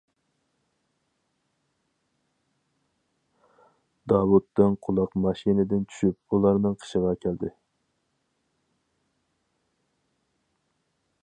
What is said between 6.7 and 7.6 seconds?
قېشىغا كەلدى.